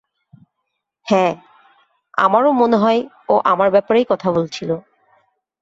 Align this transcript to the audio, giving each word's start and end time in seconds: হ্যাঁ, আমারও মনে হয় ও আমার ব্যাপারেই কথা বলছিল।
হ্যাঁ, 1.07 1.33
আমারও 2.17 2.51
মনে 2.53 2.77
হয় 2.77 2.99
ও 3.29 3.35
আমার 3.45 3.69
ব্যাপারেই 3.71 4.05
কথা 4.05 4.27
বলছিল। 4.31 4.69